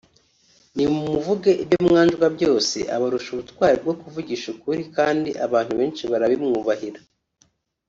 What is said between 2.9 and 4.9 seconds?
abarusha ubutwari bwo kuvugisha ukuri